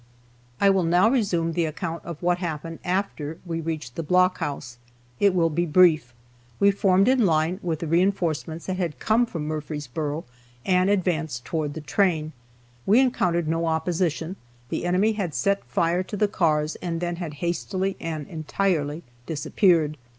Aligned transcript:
I 0.59 0.71
will 0.71 0.81
now 0.81 1.11
resume 1.11 1.53
the 1.53 1.65
account 1.65 2.03
of 2.05 2.23
what 2.23 2.41
occurred 2.41 2.79
after 2.83 3.37
we 3.45 3.61
reached 3.61 3.93
the 3.93 4.01
blockhouse. 4.03 4.79
It 5.19 5.35
will 5.35 5.51
be 5.51 5.67
brief. 5.67 6.11
We 6.59 6.71
formed 6.71 7.07
in 7.07 7.23
line 7.27 7.59
with 7.61 7.81
the 7.81 7.87
reinforcements 7.87 8.65
that 8.65 8.77
had 8.77 8.97
come 8.97 9.27
from 9.27 9.45
Murfreesboro, 9.45 10.25
and 10.65 10.89
advanced 10.89 11.45
toward 11.45 11.75
the 11.75 11.81
train. 11.81 12.31
We 12.87 12.99
encountered 12.99 13.47
no 13.47 13.67
opposition; 13.67 14.37
the 14.69 14.85
enemy 14.87 15.11
had 15.11 15.35
set 15.35 15.63
fire 15.65 16.01
to 16.01 16.17
the 16.17 16.27
cars, 16.27 16.77
and 16.77 16.99
then 16.99 17.17
had 17.17 17.35
hastily 17.35 17.95
and 17.99 18.25
entirely 18.27 19.03
disappeared. 19.27 19.99